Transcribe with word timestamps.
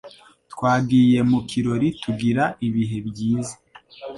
Twagiye 0.51 1.19
mu 1.29 1.39
kirori 1.49 1.87
tugira 2.01 2.43
ibihe 2.67 2.97
byiza. 3.07 3.53